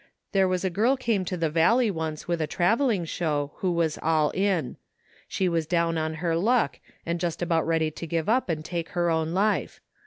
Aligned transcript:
There 0.31 0.47
was 0.47 0.65
a 0.65 0.71
girl 0.71 0.97
came 0.97 1.25
to 1.25 1.37
the 1.37 1.51
Valley 1.51 1.91
once 1.91 2.27
with 2.27 2.41
a 2.41 2.47
travelling 2.47 3.05
show 3.05 3.51
who 3.57 3.71
vras 3.75 3.99
all 4.01 4.31
in. 4.31 4.77
She 5.27 5.47
was 5.47 5.67
down 5.67 5.95
on 5.95 6.15
her 6.15 6.35
luck 6.35 6.79
and 6.79 6.81
THE 6.81 6.81
FDa)ING 6.81 6.85
OF 6.87 7.01
JASFEB 7.03 7.03
HOLT 7.03 7.21
just 7.21 7.41
about 7.43 7.67
ready 7.67 7.91
to 7.91 8.07
give 8.07 8.27
up 8.27 8.49
and 8.49 8.65
take 8.65 8.89
her 8.97 9.11
own 9.11 9.33
life. 9.35 9.79